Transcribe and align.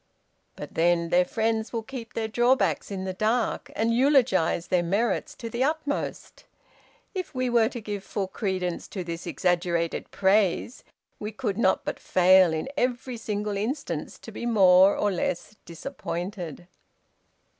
But 0.55 0.73
then, 0.73 1.09
their 1.09 1.23
friends 1.25 1.71
will 1.71 1.83
keep 1.83 2.15
their 2.15 2.27
drawbacks 2.27 2.89
in 2.89 3.03
the 3.05 3.13
dark, 3.13 3.71
and 3.75 3.93
eulogize 3.93 4.69
their 4.69 4.81
merits 4.81 5.35
to 5.35 5.47
the 5.47 5.63
utmost. 5.63 6.43
If 7.13 7.35
we 7.35 7.51
were 7.51 7.69
to 7.69 7.79
give 7.79 8.03
full 8.03 8.27
credence 8.27 8.87
to 8.87 9.03
this 9.03 9.27
exaggerated 9.27 10.09
praise, 10.09 10.83
we 11.19 11.31
could 11.31 11.59
not 11.59 11.85
but 11.85 11.99
fail 11.99 12.51
in 12.51 12.67
every 12.75 13.15
single 13.17 13.57
instance 13.57 14.17
to 14.17 14.31
be 14.31 14.47
more 14.47 14.97
or 14.97 15.11
less 15.11 15.55
disappointed." 15.65 16.67